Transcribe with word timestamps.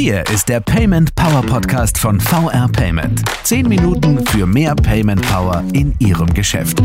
Hier 0.00 0.22
ist 0.32 0.48
der 0.48 0.60
Payment 0.60 1.12
Power 1.16 1.42
Podcast 1.42 1.98
von 1.98 2.20
VR 2.20 2.68
Payment. 2.68 3.20
Zehn 3.42 3.66
Minuten 3.68 4.24
für 4.26 4.46
mehr 4.46 4.76
Payment 4.76 5.20
Power 5.22 5.64
in 5.72 5.92
Ihrem 5.98 6.32
Geschäft. 6.32 6.80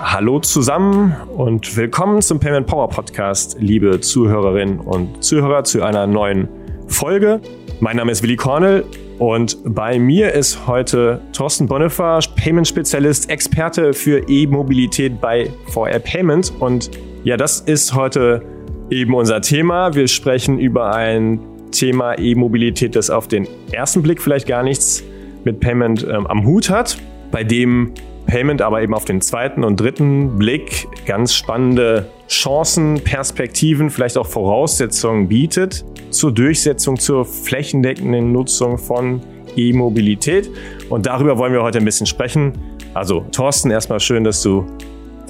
Hallo 0.00 0.40
zusammen 0.40 1.14
und 1.36 1.76
willkommen 1.76 2.20
zum 2.20 2.40
Payment 2.40 2.66
Power 2.66 2.88
Podcast, 2.88 3.56
liebe 3.60 4.00
Zuhörerinnen 4.00 4.80
und 4.80 5.22
Zuhörer, 5.22 5.62
zu 5.62 5.84
einer 5.84 6.08
neuen 6.08 6.48
Folge. 6.88 7.40
Mein 7.78 7.96
Name 7.96 8.10
ist 8.10 8.24
Willi 8.24 8.34
Kornel 8.34 8.84
und 9.20 9.56
bei 9.64 10.00
mir 10.00 10.32
ist 10.32 10.66
heute 10.66 11.20
Thorsten 11.32 11.68
Bonnefer, 11.68 12.18
Payment-Spezialist, 12.34 13.30
Experte 13.30 13.92
für 13.92 14.28
E-Mobilität 14.28 15.20
bei 15.20 15.48
VR 15.66 16.00
Payment. 16.00 16.52
Und 16.58 16.90
ja, 17.22 17.36
das 17.36 17.60
ist 17.60 17.94
heute 17.94 18.42
eben 18.90 19.14
unser 19.14 19.40
Thema. 19.40 19.94
Wir 19.94 20.08
sprechen 20.08 20.58
über 20.58 20.94
ein 20.94 21.40
Thema 21.70 22.18
E-Mobilität, 22.18 22.96
das 22.96 23.10
auf 23.10 23.28
den 23.28 23.46
ersten 23.72 24.02
Blick 24.02 24.20
vielleicht 24.20 24.46
gar 24.46 24.62
nichts 24.62 25.02
mit 25.44 25.60
Payment 25.60 26.02
ähm, 26.02 26.26
am 26.26 26.44
Hut 26.44 26.68
hat, 26.68 26.98
bei 27.30 27.44
dem 27.44 27.92
Payment 28.26 28.62
aber 28.62 28.82
eben 28.82 28.94
auf 28.94 29.04
den 29.04 29.20
zweiten 29.20 29.64
und 29.64 29.80
dritten 29.80 30.36
Blick 30.36 30.86
ganz 31.06 31.34
spannende 31.34 32.06
Chancen, 32.28 33.00
Perspektiven, 33.02 33.90
vielleicht 33.90 34.18
auch 34.18 34.26
Voraussetzungen 34.26 35.28
bietet 35.28 35.84
zur 36.10 36.32
Durchsetzung, 36.32 36.98
zur 36.98 37.24
flächendeckenden 37.24 38.32
Nutzung 38.32 38.78
von 38.78 39.20
E-Mobilität. 39.56 40.50
Und 40.90 41.06
darüber 41.06 41.38
wollen 41.38 41.52
wir 41.52 41.62
heute 41.62 41.78
ein 41.78 41.84
bisschen 41.84 42.06
sprechen. 42.06 42.52
Also 42.94 43.24
Thorsten, 43.32 43.70
erstmal 43.70 44.00
schön, 44.00 44.24
dass 44.24 44.42
du 44.42 44.64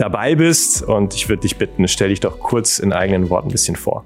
dabei 0.00 0.34
bist 0.34 0.82
und 0.82 1.14
ich 1.14 1.28
würde 1.28 1.42
dich 1.42 1.56
bitten, 1.56 1.86
stell 1.86 2.08
dich 2.08 2.20
doch 2.20 2.40
kurz 2.40 2.78
in 2.78 2.92
eigenen 2.92 3.28
Worten 3.28 3.48
ein 3.48 3.52
bisschen 3.52 3.76
vor. 3.76 4.04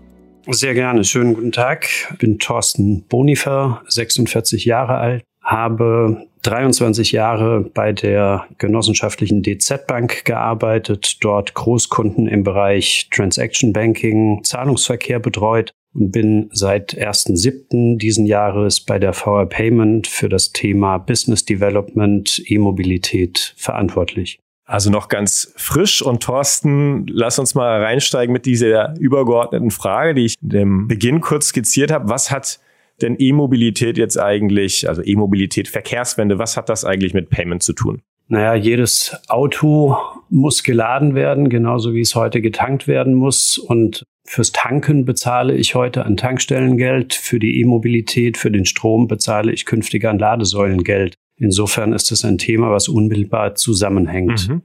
Sehr 0.49 0.75
gerne. 0.75 1.05
Schönen 1.05 1.35
guten 1.35 1.53
Tag. 1.53 1.89
Ich 2.11 2.19
bin 2.19 2.39
Thorsten 2.39 3.05
Bonifer, 3.09 3.83
46 3.89 4.65
Jahre 4.67 4.97
alt, 4.97 5.25
habe 5.43 6.27
23 6.43 7.13
Jahre 7.13 7.61
bei 7.61 7.93
der 7.93 8.45
genossenschaftlichen 8.59 9.43
DZ 9.43 9.87
Bank 9.87 10.25
gearbeitet, 10.27 11.19
dort 11.23 11.55
Großkunden 11.55 12.29
im 12.29 12.43
Bereich 12.43 13.09
Transaction 13.11 13.73
Banking, 13.73 14.43
Zahlungsverkehr 14.45 15.21
betreut 15.21 15.73
und 15.95 16.11
bin 16.11 16.51
seit 16.53 16.95
1.7. 16.95 17.97
diesen 17.97 18.27
Jahres 18.27 18.81
bei 18.81 18.99
der 18.99 19.15
VR 19.15 19.47
Payment 19.47 20.07
für 20.07 20.29
das 20.29 20.53
Thema 20.53 20.99
Business 20.99 21.47
Development 21.47 22.43
E-Mobilität 22.47 23.55
verantwortlich. 23.57 24.41
Also 24.67 24.91
noch 24.91 25.09
ganz 25.09 25.53
frisch. 25.57 26.01
Und 26.01 26.23
Thorsten, 26.23 27.07
lass 27.07 27.39
uns 27.39 27.55
mal 27.55 27.83
reinsteigen 27.83 28.33
mit 28.33 28.47
dieser 28.47 28.99
übergeordneten 28.99 29.71
Frage, 29.71 30.15
die 30.15 30.25
ich 30.27 30.35
dem 30.41 30.89
Beginn 30.89 31.21
kurz 31.21 31.49
skizziert 31.49 31.93
habe. 31.93 32.09
Was 32.09 32.31
hat 32.31 32.61
denn 33.03 33.17
E-Mobilität 33.19 33.99
jetzt 33.99 34.19
eigentlich, 34.19 34.89
also 34.89 35.03
E-Mobilität, 35.05 35.69
Verkehrswende, 35.69 36.39
was 36.39 36.57
hat 36.57 36.69
das 36.69 36.85
eigentlich 36.85 37.13
mit 37.13 37.29
Payment 37.29 37.63
zu 37.63 37.73
tun? 37.73 38.03
Naja, 38.29 38.55
jedes 38.55 39.15
Auto 39.29 39.97
muss 40.31 40.63
geladen 40.63 41.15
werden, 41.15 41.51
genauso 41.51 41.93
wie 41.93 42.01
es 42.01 42.15
heute 42.15 42.41
getankt 42.41 42.89
werden 42.89 43.15
muss. 43.15 43.59
Und 43.59 44.05
fürs 44.25 44.53
Tanken 44.53 45.05
bezahle 45.05 45.55
ich 45.55 45.75
heute 45.75 46.07
an 46.07 46.17
Tankstellen 46.17 46.79
Geld. 46.79 47.13
Für 47.13 47.39
die 47.39 47.61
E-Mobilität, 47.61 48.39
für 48.39 48.51
den 48.51 48.65
Strom 48.65 49.09
bezahle 49.09 49.53
ich 49.53 49.67
künftig 49.67 50.07
an 50.07 50.19
Ladesäulen 50.19 50.85
Geld. 50.85 51.17
Insofern 51.37 51.93
ist 51.93 52.13
es 52.13 52.25
ein 52.25 52.39
Thema, 52.39 52.71
was 52.71 52.89
unmittelbar 52.89 53.55
zusammenhängt. 53.55 54.49
Mhm. 54.49 54.63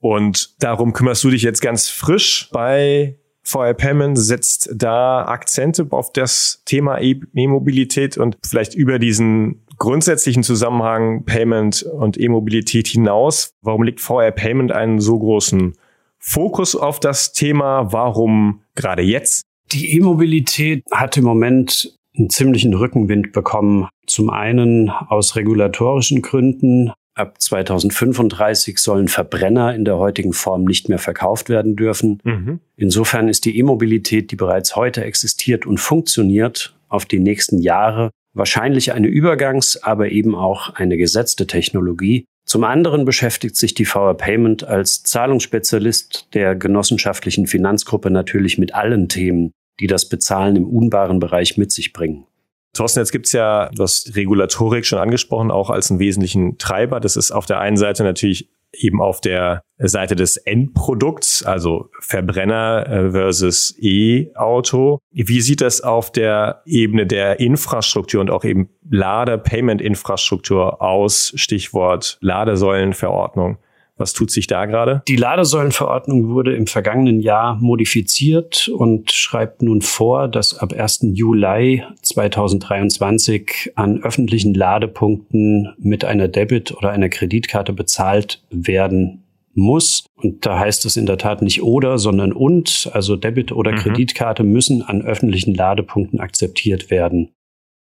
Und 0.00 0.62
darum 0.62 0.92
kümmerst 0.92 1.22
du 1.24 1.30
dich 1.30 1.42
jetzt 1.42 1.60
ganz 1.60 1.88
frisch 1.88 2.48
bei 2.52 3.16
VR 3.42 3.74
Payment, 3.74 4.18
setzt 4.18 4.70
da 4.74 5.24
Akzente 5.26 5.86
auf 5.90 6.12
das 6.12 6.62
Thema 6.64 7.00
E-Mobilität 7.00 8.18
und 8.18 8.36
vielleicht 8.46 8.74
über 8.74 8.98
diesen 8.98 9.62
grundsätzlichen 9.78 10.42
Zusammenhang 10.42 11.24
Payment 11.24 11.82
und 11.82 12.20
E-Mobilität 12.20 12.86
hinaus. 12.86 13.52
Warum 13.62 13.82
legt 13.82 14.00
VR 14.00 14.30
Payment 14.30 14.72
einen 14.72 15.00
so 15.00 15.18
großen 15.18 15.74
Fokus 16.18 16.76
auf 16.76 17.00
das 17.00 17.32
Thema? 17.32 17.92
Warum 17.92 18.62
gerade 18.74 19.02
jetzt? 19.02 19.42
Die 19.72 19.96
E-Mobilität 19.96 20.84
hat 20.90 21.16
im 21.16 21.24
Moment 21.24 21.98
einen 22.16 22.30
ziemlichen 22.30 22.74
Rückenwind 22.74 23.32
bekommen. 23.32 23.88
Zum 24.06 24.30
einen 24.30 24.90
aus 24.90 25.36
regulatorischen 25.36 26.22
Gründen. 26.22 26.92
Ab 27.14 27.40
2035 27.40 28.78
sollen 28.78 29.08
Verbrenner 29.08 29.74
in 29.74 29.84
der 29.84 29.98
heutigen 29.98 30.32
Form 30.32 30.64
nicht 30.64 30.88
mehr 30.88 30.98
verkauft 30.98 31.48
werden 31.48 31.76
dürfen. 31.76 32.20
Mhm. 32.24 32.60
Insofern 32.76 33.28
ist 33.28 33.44
die 33.44 33.58
E-Mobilität, 33.58 34.30
die 34.30 34.36
bereits 34.36 34.76
heute 34.76 35.04
existiert 35.04 35.66
und 35.66 35.78
funktioniert, 35.78 36.74
auf 36.88 37.04
die 37.04 37.20
nächsten 37.20 37.58
Jahre 37.58 38.10
wahrscheinlich 38.32 38.92
eine 38.92 39.08
Übergangs-, 39.08 39.76
aber 39.82 40.10
eben 40.10 40.34
auch 40.34 40.74
eine 40.74 40.96
gesetzte 40.96 41.46
Technologie. 41.46 42.24
Zum 42.46 42.64
anderen 42.64 43.04
beschäftigt 43.04 43.56
sich 43.56 43.74
die 43.74 43.84
VR 43.84 44.14
Payment 44.14 44.64
als 44.64 45.02
Zahlungsspezialist 45.02 46.28
der 46.34 46.56
genossenschaftlichen 46.56 47.46
Finanzgruppe 47.46 48.10
natürlich 48.10 48.58
mit 48.58 48.74
allen 48.74 49.08
Themen, 49.08 49.52
die 49.80 49.86
das 49.86 50.08
Bezahlen 50.08 50.56
im 50.56 50.68
unbaren 50.68 51.18
Bereich 51.18 51.56
mit 51.56 51.72
sich 51.72 51.92
bringen. 51.92 52.26
Thorsten, 52.72 53.00
jetzt 53.00 53.10
gibt's 53.10 53.32
ja, 53.32 53.68
das 53.74 54.12
Regulatorik 54.14 54.86
schon 54.86 55.00
angesprochen, 55.00 55.50
auch 55.50 55.70
als 55.70 55.90
einen 55.90 55.98
wesentlichen 55.98 56.56
Treiber. 56.58 57.00
Das 57.00 57.16
ist 57.16 57.32
auf 57.32 57.46
der 57.46 57.58
einen 57.58 57.76
Seite 57.76 58.04
natürlich 58.04 58.48
eben 58.72 59.02
auf 59.02 59.20
der 59.20 59.62
Seite 59.78 60.14
des 60.14 60.36
Endprodukts, 60.36 61.42
also 61.42 61.88
Verbrenner 62.00 62.86
äh, 62.88 63.10
versus 63.10 63.74
E-Auto. 63.80 64.98
Wie 65.10 65.40
sieht 65.40 65.60
das 65.60 65.80
auf 65.80 66.12
der 66.12 66.62
Ebene 66.66 67.06
der 67.06 67.40
Infrastruktur 67.40 68.20
und 68.20 68.30
auch 68.30 68.44
eben 68.44 68.68
Lade-Payment-Infrastruktur 68.88 70.80
aus? 70.80 71.32
Stichwort 71.34 72.18
Ladesäulenverordnung. 72.20 73.58
Was 74.00 74.14
tut 74.14 74.30
sich 74.30 74.46
da 74.46 74.64
gerade? 74.64 75.02
Die 75.08 75.16
Ladesäulenverordnung 75.16 76.30
wurde 76.30 76.56
im 76.56 76.66
vergangenen 76.66 77.20
Jahr 77.20 77.56
modifiziert 77.56 78.68
und 78.68 79.12
schreibt 79.12 79.60
nun 79.60 79.82
vor, 79.82 80.26
dass 80.26 80.56
ab 80.56 80.72
1. 80.72 81.00
Juli 81.12 81.84
2023 82.00 83.72
an 83.74 84.02
öffentlichen 84.02 84.54
Ladepunkten 84.54 85.74
mit 85.78 86.06
einer 86.06 86.28
Debit- 86.28 86.72
oder 86.72 86.92
einer 86.92 87.10
Kreditkarte 87.10 87.74
bezahlt 87.74 88.42
werden 88.50 89.24
muss. 89.52 90.06
Und 90.16 90.46
da 90.46 90.58
heißt 90.58 90.86
es 90.86 90.96
in 90.96 91.04
der 91.04 91.18
Tat 91.18 91.42
nicht 91.42 91.62
oder, 91.62 91.98
sondern 91.98 92.32
und. 92.32 92.88
Also 92.94 93.16
Debit- 93.16 93.52
oder 93.52 93.72
mhm. 93.72 93.76
Kreditkarte 93.76 94.44
müssen 94.44 94.80
an 94.80 95.02
öffentlichen 95.02 95.54
Ladepunkten 95.54 96.20
akzeptiert 96.20 96.90
werden. 96.90 97.32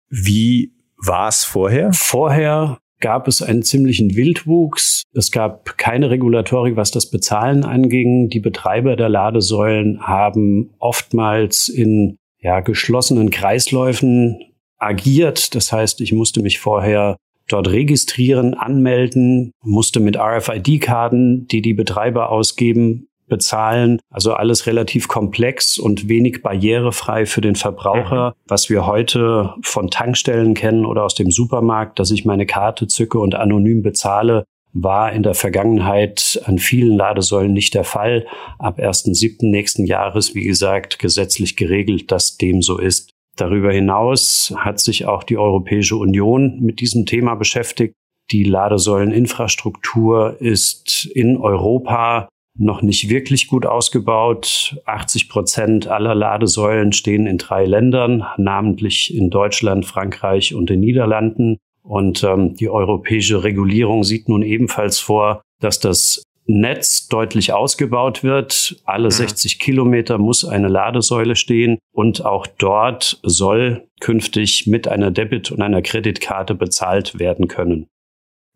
Wie 0.10 0.72
war 0.98 1.28
es 1.28 1.44
vorher? 1.44 1.94
Vorher 1.94 2.80
gab 3.00 3.28
es 3.28 3.42
einen 3.42 3.64
ziemlichen 3.64 4.16
Wildwuchs. 4.16 5.04
Es 5.14 5.32
gab 5.32 5.78
keine 5.78 6.10
Regulatorik, 6.10 6.76
was 6.76 6.92
das 6.92 7.10
Bezahlen 7.10 7.64
anging. 7.64 8.30
Die 8.30 8.40
Betreiber 8.40 8.96
der 8.96 9.10
Ladesäulen 9.10 10.02
haben 10.02 10.72
oftmals 10.80 11.70
in 11.70 12.18
ja, 12.40 12.60
geschlossenen 12.60 13.30
Kreisläufen 13.30 14.40
agiert. 14.78 15.56
Das 15.56 15.72
heißt, 15.72 16.02
ich 16.02 16.14
musste 16.14 16.42
mich 16.42 16.60
vorher 16.60 17.18
dort 17.48 17.70
registrieren, 17.70 18.54
anmelden, 18.54 19.52
musste 19.64 20.00
mit 20.00 20.18
RFID-Karten, 20.18 21.48
die 21.48 21.62
die 21.62 21.74
Betreiber 21.74 22.30
ausgeben, 22.30 23.08
bezahlen. 23.28 24.00
Also 24.10 24.34
alles 24.34 24.66
relativ 24.68 25.08
komplex 25.08 25.78
und 25.78 26.10
wenig 26.10 26.42
barrierefrei 26.42 27.26
für 27.26 27.42
den 27.42 27.56
Verbraucher, 27.56 28.30
mhm. 28.30 28.34
was 28.48 28.70
wir 28.70 28.86
heute 28.86 29.54
von 29.62 29.90
Tankstellen 29.90 30.54
kennen 30.54 30.86
oder 30.86 31.04
aus 31.04 31.16
dem 31.16 31.32
Supermarkt, 31.32 32.00
dass 32.00 32.12
ich 32.12 32.26
meine 32.26 32.46
Karte 32.46 32.88
zücke 32.88 33.20
und 33.20 33.36
anonym 33.36 33.82
bezahle, 33.82 34.46
war 34.74 35.12
in 35.12 35.24
der 35.24 35.34
Vergangenheit 35.34 36.42
an 36.46 36.60
vielen 36.60 36.96
Ladesäulen 36.96 37.54
nicht 37.54 37.74
der 37.74 37.84
Fall. 37.84 38.28
Ab 38.60 38.80
1.7. 38.80 39.50
nächsten 39.50 39.86
Jahres, 39.86 40.36
wie 40.36 40.44
gesagt, 40.44 41.00
gesetzlich 41.00 41.56
geregelt, 41.56 42.12
dass 42.12 42.38
dem 42.38 42.62
so 42.62 42.78
ist. 42.78 43.12
Darüber 43.36 43.72
hinaus 43.72 44.54
hat 44.58 44.80
sich 44.80 45.06
auch 45.06 45.24
die 45.24 45.38
Europäische 45.38 45.96
Union 45.96 46.60
mit 46.60 46.80
diesem 46.80 47.06
Thema 47.06 47.36
beschäftigt. 47.36 47.94
Die 48.32 48.44
Ladesäuleninfrastruktur 48.44 50.38
ist 50.42 51.06
in 51.06 51.38
Europa 51.38 52.28
noch 52.58 52.82
nicht 52.82 53.10
wirklich 53.10 53.48
gut 53.48 53.66
ausgebaut. 53.66 54.78
80 54.86 55.30
Prozent 55.30 55.88
aller 55.88 56.16
Ladesäulen 56.16 56.92
stehen 56.92 57.28
in 57.28 57.38
drei 57.38 57.66
Ländern, 57.66 58.26
namentlich 58.38 59.16
in 59.16 59.30
Deutschland, 59.30 59.86
Frankreich 59.86 60.54
und 60.56 60.70
den 60.70 60.80
Niederlanden. 60.80 61.58
Und 61.84 62.24
ähm, 62.24 62.56
die 62.56 62.70
europäische 62.70 63.44
Regulierung 63.44 64.04
sieht 64.04 64.28
nun 64.28 64.44
ebenfalls 64.44 65.00
vor, 65.00 65.42
dass 65.62 65.80
das 65.80 66.24
Netz 66.48 67.08
deutlich 67.08 67.54
ausgebaut 67.54 68.24
wird. 68.24 68.82
Alle 68.86 69.12
60 69.12 69.56
mhm. 69.58 69.60
Kilometer 69.60 70.18
muss 70.18 70.46
eine 70.46 70.70
Ladesäule 70.70 71.36
stehen 71.36 71.78
und 71.94 72.26
auch 72.26 72.48
dort 72.48 73.20
soll 73.24 73.88
künftig 74.00 74.66
mit 74.68 74.88
einer 74.88 75.12
Debit- 75.12 75.52
und 75.52 75.62
einer 75.62 75.82
Kreditkarte 75.82 76.56
bezahlt 76.56 77.20
werden 77.20 77.48
können. 77.48 77.88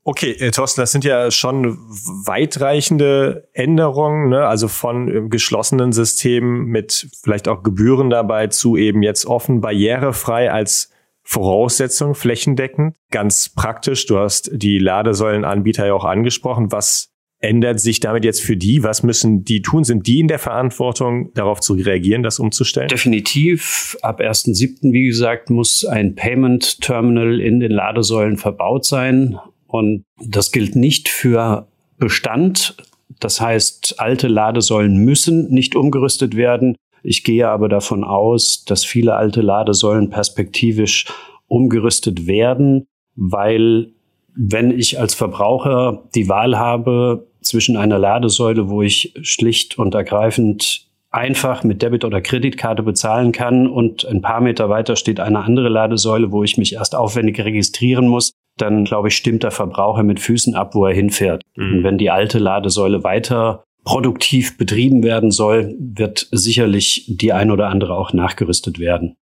Okay, 0.04 0.32
äh, 0.32 0.52
Thorsten, 0.52 0.82
das 0.82 0.92
sind 0.92 1.04
ja 1.04 1.30
schon 1.30 1.78
weitreichende 2.26 3.48
Änderungen, 3.54 4.30
ne? 4.30 4.48
also 4.48 4.68
von 4.68 5.08
äh, 5.08 5.30
geschlossenen 5.30 5.92
Systemen 5.92 6.66
mit 6.66 7.08
vielleicht 7.22 7.48
auch 7.48 7.62
Gebühren 7.62 8.10
dabei 8.10 8.48
zu 8.48 8.78
eben 8.78 9.04
jetzt 9.04 9.26
offen, 9.26 9.62
barrierefrei 9.62 10.52
als 10.52 10.92
Voraussetzung 11.24 12.16
flächendeckend. 12.16 12.96
Ganz 13.12 13.50
praktisch, 13.50 14.08
du 14.08 14.18
hast 14.18 14.50
die 14.54 14.80
Ladesäulenanbieter 14.80 15.86
ja 15.86 15.94
auch 15.94 16.06
angesprochen. 16.06 16.72
Was 16.72 17.12
ändert 17.40 17.80
sich 17.80 18.00
damit 18.00 18.26
jetzt 18.26 18.42
für 18.42 18.58
die? 18.58 18.84
Was 18.84 19.04
müssen 19.04 19.44
die 19.44 19.62
tun? 19.62 19.84
Sind 19.84 20.08
die 20.08 20.20
in 20.20 20.28
der 20.28 20.40
Verantwortung, 20.40 21.32
darauf 21.34 21.60
zu 21.60 21.74
reagieren, 21.74 22.24
das 22.24 22.40
umzustellen? 22.40 22.88
Definitiv. 22.88 23.98
Ab 24.02 24.20
1.7., 24.20 24.92
wie 24.94 25.06
gesagt, 25.06 25.52
muss 25.52 25.86
ein 25.86 26.16
Payment 26.16 26.82
Terminal 26.82 27.40
in 27.40 27.60
den 27.60 27.72
Ladesäulen 27.72 28.38
verbaut 28.38 28.86
sein. 28.86 29.40
Und 29.72 30.04
das 30.18 30.52
gilt 30.52 30.76
nicht 30.76 31.08
für 31.08 31.66
Bestand. 31.98 32.76
Das 33.22 33.40
heißt, 33.40 34.00
alte 34.00 34.28
Ladesäulen 34.28 34.98
müssen 34.98 35.50
nicht 35.50 35.76
umgerüstet 35.76 36.36
werden. 36.36 36.76
Ich 37.04 37.24
gehe 37.24 37.48
aber 37.48 37.70
davon 37.70 38.04
aus, 38.04 38.66
dass 38.66 38.84
viele 38.84 39.16
alte 39.16 39.42
Ladesäulen 39.42 40.10
perspektivisch 40.10 41.06
umgerüstet 41.48 42.28
werden, 42.28 42.86
weil 43.16 43.94
wenn 44.36 44.78
ich 44.78 45.00
als 45.00 45.14
Verbraucher 45.14 46.04
die 46.16 46.28
Wahl 46.28 46.60
habe 46.60 47.28
zwischen 47.42 47.78
einer 47.78 47.98
Ladesäule, 47.98 48.70
wo 48.70 48.82
ich 48.82 49.14
schlicht 49.22 49.78
und 49.78 49.96
ergreifend 49.96 50.88
einfach 51.12 51.64
mit 51.64 51.82
Debit- 51.82 52.06
oder 52.06 52.22
Kreditkarte 52.22 52.84
bezahlen 52.84 53.32
kann 53.32 53.68
und 53.68 54.06
ein 54.06 54.22
paar 54.22 54.42
Meter 54.42 54.70
weiter 54.70 54.96
steht 54.96 55.20
eine 55.20 55.44
andere 55.44 55.70
Ladesäule, 55.70 56.32
wo 56.32 56.44
ich 56.44 56.58
mich 56.58 56.74
erst 56.74 56.96
aufwendig 56.96 57.40
registrieren 57.40 58.08
muss, 58.08 58.32
dann 58.58 58.86
glaube 58.86 59.08
ich, 59.08 59.16
stimmt 59.16 59.44
der 59.44 59.52
Verbraucher 59.52 60.04
mit 60.04 60.20
Füßen 60.20 60.56
ab, 60.56 60.76
wo 60.76 60.86
er 60.86 60.94
hinfährt. 60.94 61.44
Mhm. 61.56 61.74
Und 61.74 61.84
wenn 61.84 61.98
die 61.98 62.10
alte 62.10 62.40
Ladesäule 62.40 63.04
weiter 63.04 63.64
produktiv 63.84 64.58
betrieben 64.58 65.04
werden 65.04 65.32
soll, 65.32 65.76
wird 65.80 66.28
sicherlich 66.32 67.06
die 67.08 67.34
ein 67.34 67.52
oder 67.52 67.68
andere 67.68 67.96
auch 67.96 68.14
nachgerüstet 68.14 68.80
werden. 68.80 69.16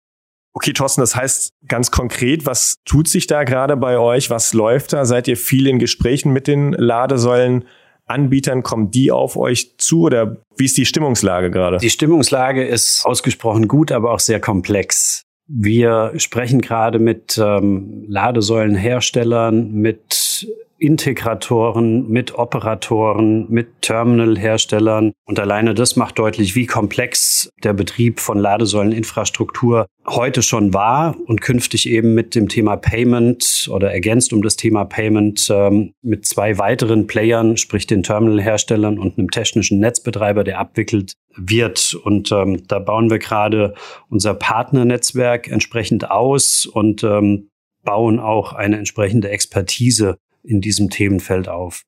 Okay, 0.55 0.73
Thorsten, 0.73 1.03
das 1.03 1.15
heißt 1.15 1.51
ganz 1.69 1.91
konkret, 1.91 2.47
was 2.47 2.77
tut 2.87 3.09
sich 3.09 3.27
da 3.27 3.45
gerade 3.45 3.77
bei 3.77 3.99
euch? 3.99 4.31
Was 4.31 4.55
läuft 4.55 4.95
da? 4.95 5.05
Seid 5.05 5.29
ihr 5.29 5.37
viel 5.37 5.67
in 5.67 5.79
Gesprächen 5.79 6.33
mit 6.33 6.47
den 6.47 6.73
Ladesäulenanbietern? 6.73 8.63
Kommen 8.63 8.91
die 8.91 9.13
auf 9.13 9.37
euch 9.37 9.77
zu 9.77 10.01
oder 10.01 10.39
wie 10.57 10.65
ist 10.65 10.79
die 10.79 10.87
Stimmungslage 10.87 11.51
gerade? 11.51 11.77
Die 11.77 11.91
Stimmungslage 11.91 12.67
ist 12.67 13.05
ausgesprochen 13.05 13.69
gut, 13.69 13.93
aber 13.93 14.13
auch 14.13 14.21
sehr 14.21 14.41
komplex. 14.41 15.26
Wir 15.49 16.13
sprechen 16.17 16.61
gerade 16.61 16.99
mit 16.99 17.39
ähm, 17.43 18.05
Ladesäulenherstellern, 18.09 19.73
mit 19.73 20.49
Integratoren, 20.79 22.09
mit 22.09 22.39
Operatoren, 22.39 23.47
mit 23.49 23.83
Terminalherstellern. 23.83 25.13
Und 25.25 25.39
alleine 25.39 25.75
das 25.75 25.97
macht 25.97 26.19
deutlich, 26.19 26.55
wie 26.55 26.67
komplex 26.67 27.51
der 27.63 27.73
Betrieb 27.73 28.21
von 28.21 28.39
Ladesäuleninfrastruktur 28.39 29.87
heute 30.07 30.43
schon 30.43 30.75
war 30.75 31.17
und 31.27 31.41
künftig 31.41 31.89
eben 31.89 32.15
mit 32.15 32.35
dem 32.35 32.49
Thema 32.49 32.77
Payment 32.77 33.69
oder 33.73 33.93
ergänzt 33.93 34.33
um 34.33 34.43
das 34.43 34.57
Thema 34.57 34.85
Payment 34.85 35.49
ähm, 35.51 35.93
mit 36.03 36.27
zwei 36.27 36.59
weiteren 36.59 37.07
Playern, 37.07 37.57
sprich 37.57 37.87
den 37.87 38.03
Terminalherstellern 38.03 38.99
und 38.99 39.19
einem 39.19 39.31
technischen 39.31 39.81
Netzbetreiber, 39.81 40.45
der 40.45 40.59
abwickelt 40.59 41.15
wird. 41.37 41.95
Und 41.95 42.31
ähm, 42.33 42.67
da 42.69 42.79
bauen 42.79 43.11
wir 43.11 43.19
gerade 43.19 43.75
unser 44.09 44.35
Partnernetzwerk 44.35 45.49
entsprechend 45.49 46.11
aus 46.11 46.67
und 46.67 47.03
ähm, 47.03 47.49
bauen 47.87 48.21
auch 48.21 48.53
eine 48.53 48.77
entsprechende 48.77 49.31
Expertise 49.31 50.19
in 50.47 50.61
diesem 50.61 50.91
Themenfeld 50.91 51.49
auf. 51.49 51.83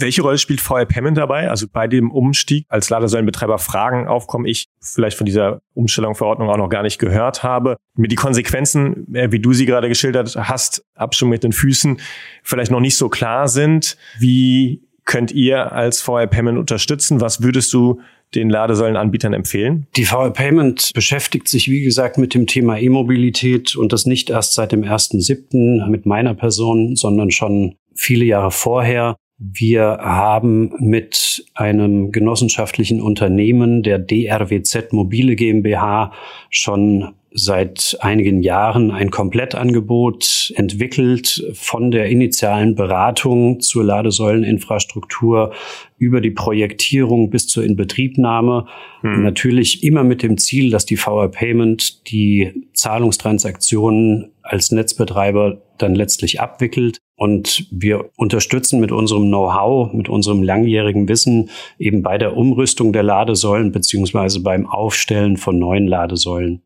Welche 0.00 0.22
Rolle 0.22 0.38
spielt 0.38 0.60
VR 0.60 0.86
Payment 0.86 1.18
dabei? 1.18 1.50
Also 1.50 1.66
bei 1.70 1.88
dem 1.88 2.12
Umstieg 2.12 2.64
als 2.68 2.88
Ladesäulenbetreiber 2.88 3.58
Fragen 3.58 4.06
aufkommen, 4.06 4.46
ich 4.46 4.66
vielleicht 4.80 5.18
von 5.18 5.24
dieser 5.24 5.60
Umstellung 5.74 6.14
Verordnung 6.14 6.48
auch 6.48 6.56
noch 6.56 6.68
gar 6.68 6.84
nicht 6.84 7.00
gehört 7.00 7.42
habe. 7.42 7.76
Mir 7.96 8.06
die 8.06 8.14
Konsequenzen, 8.14 9.12
äh, 9.12 9.32
wie 9.32 9.40
du 9.40 9.52
sie 9.52 9.66
gerade 9.66 9.88
geschildert 9.88 10.36
hast, 10.36 10.84
Abstimmung 10.94 11.30
mit 11.30 11.42
den 11.42 11.52
Füßen, 11.52 11.98
vielleicht 12.44 12.70
noch 12.70 12.78
nicht 12.78 12.96
so 12.96 13.08
klar 13.08 13.48
sind. 13.48 13.96
Wie 14.20 14.82
könnt 15.04 15.32
ihr 15.32 15.72
als 15.72 16.00
VR 16.00 16.28
Payment 16.28 16.58
unterstützen? 16.58 17.20
Was 17.20 17.42
würdest 17.42 17.72
du 17.72 18.00
den 18.34 18.50
Ladesäulenanbietern 18.50 19.32
empfehlen? 19.32 19.86
Die 19.96 20.04
VR 20.04 20.30
Payment 20.30 20.92
beschäftigt 20.94 21.48
sich, 21.48 21.68
wie 21.68 21.82
gesagt, 21.82 22.18
mit 22.18 22.34
dem 22.34 22.46
Thema 22.46 22.78
E-Mobilität 22.78 23.74
und 23.74 23.92
das 23.92 24.06
nicht 24.06 24.30
erst 24.30 24.54
seit 24.54 24.70
dem 24.70 24.84
1.7. 24.84 25.88
mit 25.88 26.06
meiner 26.06 26.34
Person, 26.34 26.94
sondern 26.94 27.30
schon 27.30 27.77
viele 27.98 28.24
Jahre 28.24 28.50
vorher. 28.50 29.16
Wir 29.38 29.98
haben 30.00 30.72
mit 30.78 31.44
einem 31.54 32.10
genossenschaftlichen 32.10 33.00
Unternehmen, 33.00 33.82
der 33.82 33.98
DRWZ 33.98 34.92
Mobile 34.92 35.36
GmbH, 35.36 36.12
schon 36.50 37.14
seit 37.30 37.96
einigen 38.00 38.42
Jahren 38.42 38.90
ein 38.90 39.10
Komplettangebot 39.10 40.52
entwickelt 40.56 41.44
von 41.52 41.90
der 41.90 42.06
initialen 42.06 42.74
Beratung 42.74 43.60
zur 43.60 43.84
Ladesäuleninfrastruktur 43.84 45.52
über 45.98 46.20
die 46.20 46.30
Projektierung 46.30 47.30
bis 47.30 47.46
zur 47.46 47.64
Inbetriebnahme. 47.64 48.66
Hm. 49.02 49.22
Natürlich 49.22 49.84
immer 49.84 50.04
mit 50.04 50.22
dem 50.22 50.38
Ziel, 50.38 50.70
dass 50.70 50.86
die 50.86 50.96
VR 50.96 51.28
Payment 51.28 52.10
die 52.10 52.68
Zahlungstransaktionen 52.72 54.32
als 54.42 54.72
Netzbetreiber 54.72 55.60
dann 55.76 55.94
letztlich 55.94 56.40
abwickelt. 56.40 56.98
Und 57.18 57.66
wir 57.72 58.10
unterstützen 58.14 58.78
mit 58.78 58.92
unserem 58.92 59.26
Know-how, 59.26 59.92
mit 59.92 60.08
unserem 60.08 60.40
langjährigen 60.40 61.08
Wissen 61.08 61.50
eben 61.76 62.00
bei 62.00 62.16
der 62.16 62.36
Umrüstung 62.36 62.92
der 62.92 63.02
Ladesäulen 63.02 63.72
beziehungsweise 63.72 64.40
beim 64.40 64.66
Aufstellen 64.66 65.36
von 65.36 65.58
neuen 65.58 65.88
Ladesäulen. 65.88 66.62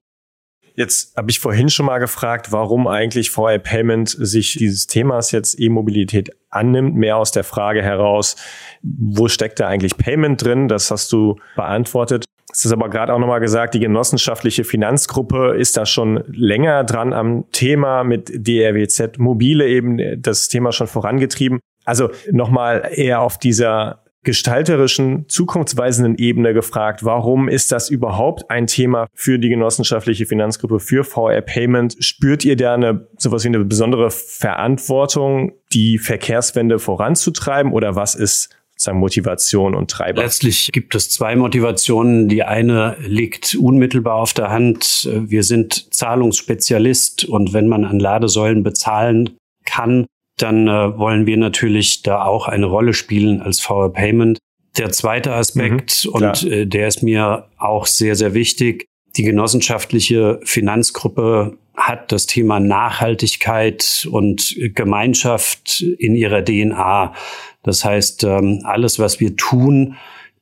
Jetzt 0.74 1.16
habe 1.16 1.30
ich 1.30 1.40
vorhin 1.40 1.70
schon 1.70 1.86
mal 1.86 1.98
gefragt, 1.98 2.52
warum 2.52 2.86
eigentlich 2.86 3.30
VR 3.30 3.58
Payment 3.58 4.10
sich 4.10 4.52
dieses 4.52 4.86
Themas 4.86 5.30
jetzt 5.30 5.58
E-Mobilität 5.58 6.30
annimmt, 6.50 6.96
mehr 6.96 7.16
aus 7.16 7.30
der 7.32 7.44
Frage 7.44 7.82
heraus, 7.82 8.36
wo 8.82 9.28
steckt 9.28 9.58
da 9.58 9.68
eigentlich 9.68 9.96
Payment 9.96 10.44
drin? 10.44 10.68
Das 10.68 10.90
hast 10.90 11.12
du 11.12 11.36
beantwortet. 11.56 12.26
Es 12.52 12.66
ist 12.66 12.72
aber 12.72 12.90
gerade 12.90 13.14
auch 13.14 13.18
nochmal 13.18 13.40
gesagt, 13.40 13.74
die 13.74 13.80
genossenschaftliche 13.80 14.64
Finanzgruppe 14.64 15.56
ist 15.56 15.76
da 15.78 15.86
schon 15.86 16.22
länger 16.28 16.84
dran 16.84 17.14
am 17.14 17.50
Thema 17.50 18.04
mit 18.04 18.30
DRWZ 18.30 19.18
Mobile 19.18 19.66
eben 19.66 20.20
das 20.20 20.48
Thema 20.48 20.70
schon 20.70 20.86
vorangetrieben. 20.86 21.60
Also 21.84 22.10
nochmal 22.30 22.90
eher 22.94 23.22
auf 23.22 23.38
dieser 23.38 24.02
gestalterischen, 24.24 25.28
zukunftsweisenden 25.28 26.16
Ebene 26.16 26.54
gefragt, 26.54 27.04
warum 27.04 27.48
ist 27.48 27.72
das 27.72 27.90
überhaupt 27.90 28.50
ein 28.50 28.66
Thema 28.68 29.08
für 29.14 29.38
die 29.38 29.48
genossenschaftliche 29.48 30.26
Finanzgruppe, 30.26 30.78
für 30.78 31.02
VR 31.02 31.40
Payment? 31.40 31.96
Spürt 31.98 32.44
ihr 32.44 32.56
da 32.56 32.74
eine, 32.74 33.08
sowas 33.18 33.42
wie 33.42 33.48
eine 33.48 33.64
besondere 33.64 34.10
Verantwortung, 34.10 35.54
die 35.72 35.98
Verkehrswende 35.98 36.78
voranzutreiben 36.78 37.72
oder 37.72 37.96
was 37.96 38.14
ist 38.14 38.50
sozusagen 38.82 38.98
Motivation 38.98 39.74
und 39.74 39.90
Treiber? 39.90 40.22
Letztlich 40.22 40.70
gibt 40.72 40.94
es 40.94 41.10
zwei 41.10 41.36
Motivationen. 41.36 42.28
Die 42.28 42.42
eine 42.42 42.96
liegt 43.00 43.54
unmittelbar 43.54 44.16
auf 44.16 44.34
der 44.34 44.50
Hand. 44.50 45.08
Wir 45.12 45.44
sind 45.44 45.94
Zahlungsspezialist 45.94 47.24
und 47.24 47.52
wenn 47.52 47.68
man 47.68 47.84
an 47.84 48.00
Ladesäulen 48.00 48.62
bezahlen 48.62 49.30
kann, 49.64 50.06
dann 50.38 50.66
äh, 50.66 50.98
wollen 50.98 51.26
wir 51.26 51.36
natürlich 51.36 52.02
da 52.02 52.24
auch 52.24 52.48
eine 52.48 52.66
Rolle 52.66 52.94
spielen 52.94 53.40
als 53.40 53.60
VR 53.60 53.90
Payment. 53.90 54.38
Der 54.78 54.90
zweite 54.90 55.34
Aspekt, 55.34 56.06
mhm, 56.06 56.12
und 56.12 56.44
äh, 56.44 56.66
der 56.66 56.88
ist 56.88 57.02
mir 57.02 57.48
auch 57.58 57.86
sehr, 57.86 58.16
sehr 58.16 58.34
wichtig, 58.34 58.86
die 59.16 59.22
genossenschaftliche 59.24 60.40
Finanzgruppe 60.44 61.58
hat 61.74 62.12
das 62.12 62.26
Thema 62.26 62.60
Nachhaltigkeit 62.60 64.06
und 64.10 64.56
Gemeinschaft 64.74 65.80
in 65.80 66.14
ihrer 66.14 66.44
DNA. 66.44 67.14
Das 67.62 67.84
heißt, 67.84 68.24
ähm, 68.24 68.60
alles, 68.64 68.98
was 68.98 69.20
wir 69.20 69.36
tun, 69.36 69.96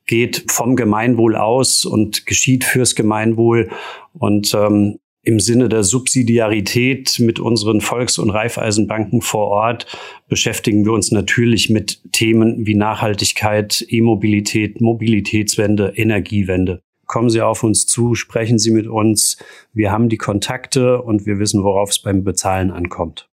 geht 0.05 0.45
vom 0.47 0.75
Gemeinwohl 0.75 1.35
aus 1.35 1.85
und 1.85 2.25
geschieht 2.25 2.63
fürs 2.63 2.95
Gemeinwohl. 2.95 3.69
Und 4.13 4.53
ähm, 4.53 4.97
im 5.23 5.39
Sinne 5.39 5.69
der 5.69 5.83
Subsidiarität 5.83 7.19
mit 7.19 7.39
unseren 7.39 7.79
Volks- 7.79 8.17
und 8.17 8.31
Raiffeisenbanken 8.31 9.21
vor 9.21 9.47
Ort 9.47 9.85
beschäftigen 10.27 10.83
wir 10.83 10.93
uns 10.93 11.11
natürlich 11.11 11.69
mit 11.69 12.01
Themen 12.11 12.65
wie 12.65 12.75
Nachhaltigkeit, 12.75 13.85
E-Mobilität, 13.87 14.81
Mobilitätswende, 14.81 15.93
Energiewende. 15.95 16.81
Kommen 17.11 17.29
Sie 17.29 17.41
auf 17.41 17.61
uns 17.63 17.85
zu, 17.87 18.15
sprechen 18.15 18.57
Sie 18.57 18.71
mit 18.71 18.87
uns. 18.87 19.37
Wir 19.73 19.91
haben 19.91 20.07
die 20.07 20.17
Kontakte 20.17 21.01
und 21.01 21.25
wir 21.25 21.39
wissen, 21.39 21.61
worauf 21.61 21.89
es 21.89 21.99
beim 21.99 22.23
Bezahlen 22.23 22.71
ankommt. 22.71 23.27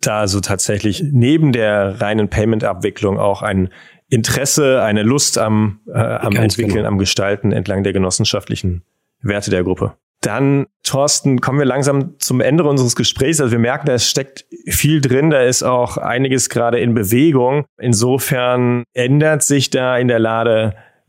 Da 0.00 0.20
also 0.20 0.38
tatsächlich 0.38 1.02
neben 1.10 1.50
der 1.50 2.00
reinen 2.00 2.28
Payment-Abwicklung 2.28 3.18
auch 3.18 3.42
ein 3.42 3.70
Interesse, 4.08 4.84
eine 4.84 5.02
Lust 5.02 5.36
am, 5.36 5.80
äh, 5.88 5.98
am 5.98 6.36
Entwickeln, 6.36 6.76
genau. 6.76 6.86
am 6.86 6.98
Gestalten 6.98 7.50
entlang 7.50 7.82
der 7.82 7.92
genossenschaftlichen 7.92 8.84
Werte 9.20 9.50
der 9.50 9.64
Gruppe. 9.64 9.96
Dann, 10.20 10.66
Thorsten, 10.84 11.40
kommen 11.40 11.58
wir 11.58 11.66
langsam 11.66 12.20
zum 12.20 12.40
Ende 12.40 12.62
unseres 12.62 12.94
Gesprächs. 12.94 13.40
Also 13.40 13.50
wir 13.50 13.58
merken, 13.58 13.86
da 13.86 13.98
steckt 13.98 14.44
viel 14.68 15.00
drin, 15.00 15.30
da 15.30 15.42
ist 15.42 15.64
auch 15.64 15.96
einiges 15.96 16.48
gerade 16.50 16.78
in 16.78 16.94
Bewegung. 16.94 17.64
Insofern 17.80 18.84
ändert 18.92 19.42
sich 19.42 19.70
da 19.70 19.98
in 19.98 20.06
der 20.06 20.20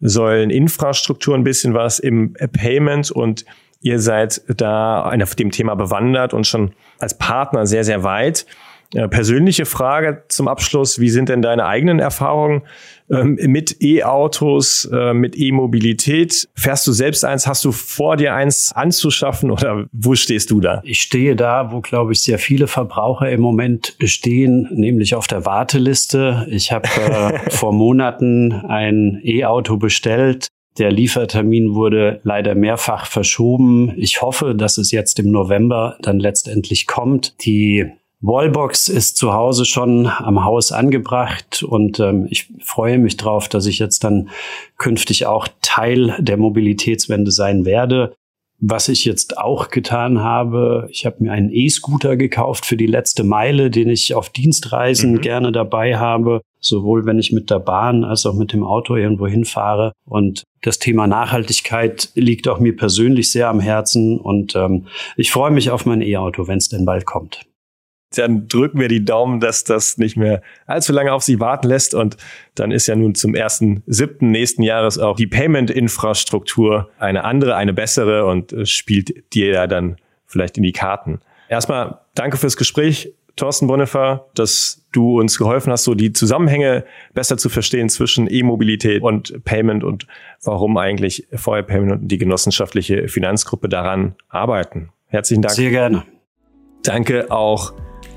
Ladesäuleninfrastruktur 0.03 1.33
ein 1.35 1.43
bisschen 1.43 1.73
was 1.73 1.99
im 1.99 2.33
Payment 2.33 3.09
und 3.09 3.45
ihr 3.81 3.99
seid 3.99 4.41
da 4.47 5.01
auf 5.01 5.35
dem 5.35 5.51
Thema 5.51 5.75
bewandert 5.75 6.33
und 6.33 6.45
schon 6.45 6.73
als 6.99 7.17
Partner 7.17 7.65
sehr, 7.65 7.83
sehr 7.83 8.03
weit. 8.03 8.45
Äh, 8.93 9.07
persönliche 9.07 9.65
Frage 9.65 10.23
zum 10.27 10.47
Abschluss. 10.47 10.99
Wie 10.99 11.09
sind 11.09 11.29
denn 11.29 11.41
deine 11.41 11.65
eigenen 11.65 11.99
Erfahrungen 11.99 12.61
ähm, 13.09 13.39
mit 13.47 13.81
E-Autos, 13.81 14.87
äh, 14.93 15.13
mit 15.13 15.35
E-Mobilität? 15.35 16.47
Fährst 16.55 16.85
du 16.85 16.91
selbst 16.91 17.25
eins? 17.25 17.47
Hast 17.47 17.65
du 17.65 17.71
vor, 17.71 18.17
dir 18.17 18.35
eins 18.35 18.71
anzuschaffen 18.73 19.49
oder 19.49 19.85
wo 19.91 20.13
stehst 20.13 20.51
du 20.51 20.61
da? 20.61 20.81
Ich 20.85 21.01
stehe 21.01 21.35
da, 21.35 21.71
wo, 21.71 21.81
glaube 21.81 22.13
ich, 22.13 22.21
sehr 22.21 22.37
viele 22.37 22.67
Verbraucher 22.67 23.29
im 23.31 23.41
Moment 23.41 23.95
stehen, 24.03 24.69
nämlich 24.71 25.15
auf 25.15 25.25
der 25.27 25.45
Warteliste. 25.45 26.45
Ich 26.49 26.71
habe 26.71 26.87
äh, 26.87 27.39
vor 27.49 27.73
Monaten 27.73 28.51
ein 28.51 29.19
E-Auto 29.23 29.77
bestellt. 29.77 30.47
Der 30.77 30.91
Liefertermin 30.91 31.75
wurde 31.75 32.19
leider 32.23 32.55
mehrfach 32.55 33.05
verschoben. 33.05 33.93
Ich 33.95 34.21
hoffe, 34.21 34.55
dass 34.55 34.77
es 34.77 34.91
jetzt 34.91 35.19
im 35.19 35.31
November 35.31 35.97
dann 36.01 36.19
letztendlich 36.19 36.87
kommt. 36.87 37.43
Die 37.45 37.91
Wallbox 38.23 38.87
ist 38.87 39.17
zu 39.17 39.33
Hause 39.33 39.65
schon 39.65 40.07
am 40.07 40.45
Haus 40.45 40.71
angebracht 40.71 41.61
und 41.61 41.99
ähm, 41.99 42.25
ich 42.29 42.47
freue 42.63 42.97
mich 42.97 43.17
drauf, 43.17 43.49
dass 43.49 43.65
ich 43.65 43.79
jetzt 43.79 44.05
dann 44.05 44.29
künftig 44.77 45.25
auch 45.25 45.49
Teil 45.61 46.15
der 46.19 46.37
Mobilitätswende 46.37 47.31
sein 47.31 47.65
werde. 47.65 48.15
Was 48.61 48.87
ich 48.87 49.03
jetzt 49.03 49.37
auch 49.37 49.71
getan 49.71 50.21
habe, 50.21 50.87
ich 50.89 51.05
habe 51.05 51.17
mir 51.19 51.33
einen 51.33 51.49
E-Scooter 51.51 52.15
gekauft 52.15 52.65
für 52.65 52.77
die 52.77 52.87
letzte 52.87 53.25
Meile, 53.25 53.69
den 53.69 53.89
ich 53.89 54.15
auf 54.15 54.29
Dienstreisen 54.29 55.15
mhm. 55.15 55.21
gerne 55.21 55.51
dabei 55.51 55.97
habe, 55.97 56.39
sowohl 56.61 57.05
wenn 57.05 57.19
ich 57.19 57.33
mit 57.33 57.49
der 57.49 57.59
Bahn 57.59 58.05
als 58.05 58.25
auch 58.25 58.35
mit 58.35 58.53
dem 58.53 58.63
Auto 58.63 58.95
irgendwo 58.95 59.27
hinfahre. 59.27 59.91
Und 60.05 60.43
das 60.61 60.79
Thema 60.79 61.07
Nachhaltigkeit 61.07 62.09
liegt 62.15 62.47
auch 62.47 62.61
mir 62.61 62.73
persönlich 62.73 63.33
sehr 63.33 63.49
am 63.49 63.59
Herzen 63.59 64.17
und 64.17 64.55
ähm, 64.55 64.85
ich 65.17 65.29
freue 65.29 65.51
mich 65.51 65.71
auf 65.71 65.85
mein 65.85 66.01
E-Auto, 66.01 66.47
wenn 66.47 66.59
es 66.59 66.69
denn 66.69 66.85
bald 66.85 67.05
kommt 67.05 67.45
dann 68.17 68.47
drücken 68.47 68.79
wir 68.79 68.87
die 68.87 69.03
Daumen, 69.03 69.39
dass 69.39 69.63
das 69.63 69.97
nicht 69.97 70.17
mehr 70.17 70.41
allzu 70.65 70.93
lange 70.93 71.13
auf 71.13 71.23
sich 71.23 71.39
warten 71.39 71.67
lässt. 71.67 71.93
Und 71.93 72.17
dann 72.55 72.71
ist 72.71 72.87
ja 72.87 72.95
nun 72.95 73.15
zum 73.15 73.35
ersten 73.35 73.83
siebten 73.85 74.31
nächsten 74.31 74.63
Jahres 74.63 74.99
auch 74.99 75.17
die 75.17 75.27
Payment-Infrastruktur 75.27 76.89
eine 76.99 77.23
andere, 77.23 77.55
eine 77.55 77.73
bessere 77.73 78.25
und 78.25 78.55
spielt 78.67 79.33
dir 79.33 79.47
ja 79.47 79.67
dann 79.67 79.97
vielleicht 80.25 80.57
in 80.57 80.63
die 80.63 80.71
Karten. 80.71 81.19
Erstmal 81.49 81.99
danke 82.15 82.37
fürs 82.37 82.57
Gespräch, 82.57 83.13
Thorsten 83.35 83.65
Bonnefer, 83.67 84.27
dass 84.35 84.85
du 84.91 85.19
uns 85.19 85.39
geholfen 85.39 85.71
hast, 85.71 85.85
so 85.85 85.95
die 85.95 86.13
Zusammenhänge 86.13 86.85
besser 87.13 87.37
zu 87.37 87.49
verstehen 87.49 87.89
zwischen 87.89 88.31
E-Mobilität 88.31 89.01
und 89.01 89.43
Payment 89.43 89.83
und 89.83 90.07
warum 90.43 90.77
eigentlich 90.77 91.27
Vorher 91.33 91.63
Payment 91.63 91.91
und 91.93 92.07
die 92.07 92.19
genossenschaftliche 92.19 93.07
Finanzgruppe 93.07 93.69
daran 93.69 94.15
arbeiten. 94.29 94.89
Herzlichen 95.07 95.41
Dank. 95.41 95.55
Sehr 95.55 95.71
gerne. 95.71 96.03
Danke 96.83 97.31
auch 97.31 97.73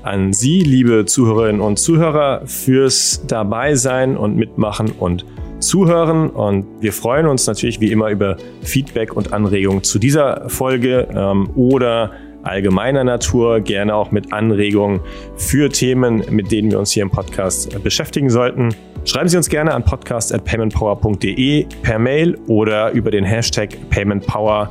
an 0.07 0.33
Sie, 0.33 0.61
liebe 0.61 1.05
Zuhörerinnen 1.05 1.61
und 1.61 1.77
Zuhörer, 1.77 2.41
fürs 2.45 3.23
Dabeisein 3.27 4.15
und 4.15 4.37
Mitmachen 4.37 4.91
und 4.91 5.25
Zuhören. 5.59 6.29
Und 6.29 6.65
wir 6.79 6.93
freuen 6.93 7.27
uns 7.27 7.45
natürlich 7.45 7.81
wie 7.81 7.91
immer 7.91 8.09
über 8.09 8.37
Feedback 8.61 9.15
und 9.15 9.33
Anregungen 9.33 9.83
zu 9.83 9.99
dieser 9.99 10.49
Folge 10.49 11.07
ähm, 11.13 11.49
oder 11.55 12.11
allgemeiner 12.43 13.03
Natur, 13.03 13.59
gerne 13.59 13.93
auch 13.93 14.11
mit 14.11 14.31
Anregungen 14.31 15.01
für 15.35 15.69
Themen, 15.69 16.23
mit 16.29 16.51
denen 16.51 16.71
wir 16.71 16.79
uns 16.79 16.91
hier 16.91 17.03
im 17.03 17.09
Podcast 17.09 17.83
beschäftigen 17.83 18.29
sollten. 18.29 18.73
Schreiben 19.03 19.27
Sie 19.27 19.35
uns 19.35 19.49
gerne 19.49 19.73
an 19.73 19.83
podcast.paymentpower.de 19.83 21.65
per 21.81 21.99
Mail 21.99 22.37
oder 22.47 22.91
über 22.91 23.11
den 23.11 23.25
Hashtag 23.25 23.77
PaymentPower 23.89 24.69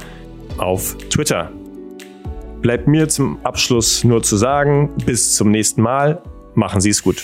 auf 0.57 0.97
Twitter 1.11 1.51
bleibt 2.67 2.89
mir 2.89 3.09
zum 3.09 3.39
Abschluss 3.45 4.03
nur 4.03 4.25
zu 4.25 4.37
sagen, 4.37 4.91
bis 5.07 5.37
zum 5.37 5.53
nächsten 5.53 5.83
Mal. 5.83 6.21
Machen 6.57 6.81
Sie 6.81 6.91
es 6.91 7.01
gut. 7.01 7.23